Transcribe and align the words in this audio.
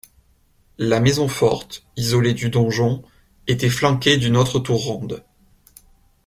La 0.79 0.99
maison 0.99 1.27
forte, 1.27 1.83
isolée 1.95 2.33
du 2.33 2.49
donjon, 2.49 3.03
était 3.45 3.69
flanquée 3.69 4.17
d'une 4.17 4.35
autre 4.35 4.57
tour 4.57 4.83
ronde. 4.83 5.23